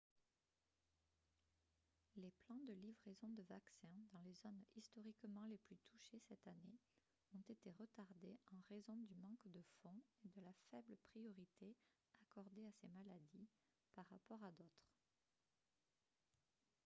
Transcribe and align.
les 2.15 2.31
plans 2.31 2.63
de 2.67 2.73
livraison 2.73 3.29
de 3.37 3.43
vaccins 3.43 3.99
dans 4.11 4.21
les 4.21 4.33
zones 4.33 4.63
historiquement 4.75 5.45
les 5.45 5.59
plus 5.59 5.77
touchées 5.91 6.17
cette 6.27 6.47
année 6.47 6.79
ont 7.37 7.43
été 7.47 7.69
retardés 7.79 8.39
en 8.51 8.57
raison 8.67 8.97
du 8.97 9.13
manque 9.13 9.47
de 9.53 9.61
fonds 9.83 10.01
et 10.25 10.29
de 10.29 10.41
la 10.43 10.53
faible 10.71 10.97
priorité 11.11 11.75
accordée 12.23 12.65
à 12.65 12.71
ces 12.81 12.87
maladies 12.87 13.47
par 13.93 14.07
rapport 14.09 14.43
à 14.43 14.49
d'autres 14.53 14.95